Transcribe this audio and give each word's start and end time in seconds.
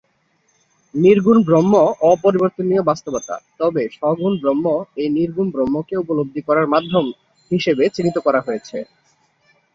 নির্গুণ 0.93 1.37
ব্রহ্ম 1.43 1.73
অপরিবর্তনীয় 2.11 2.81
বাস্তবতা, 2.83 3.35
তবে, 3.59 3.83
সগুণ 3.97 4.33
ব্রহ্ম 4.41 4.65
এই 4.97 5.09
নির্গুণ 5.17 5.47
ব্রহ্মকে 5.51 5.95
উপলব্ধি 5.97 6.41
করার 6.47 6.67
মাধ্যম 6.73 7.05
হিসেবে 7.51 7.83
চিহ্নিত 7.95 8.17
করা 8.25 8.39
হয়েছে। 8.41 8.77